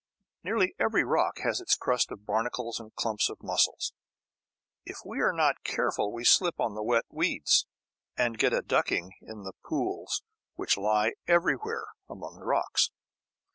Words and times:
Nearly 0.43 0.73
every 0.79 1.03
rock 1.03 1.41
has 1.43 1.61
its 1.61 1.75
crust 1.75 2.09
of 2.11 2.25
barnacles 2.25 2.79
and 2.79 2.91
clumps 2.95 3.29
of 3.29 3.37
mussels. 3.43 3.93
If 4.83 4.97
we 5.05 5.19
are 5.19 5.31
not 5.31 5.63
careful 5.63 6.11
we 6.11 6.23
slip 6.25 6.59
on 6.59 6.73
the 6.73 6.81
wet 6.81 7.05
weeds, 7.11 7.67
and 8.17 8.39
get 8.39 8.51
a 8.51 8.63
ducking 8.63 9.13
in 9.21 9.43
the 9.43 9.53
pools 9.63 10.23
which 10.55 10.75
lie 10.75 11.13
everywhere 11.27 11.85
among 12.09 12.39
the 12.39 12.45
rocks. 12.45 12.89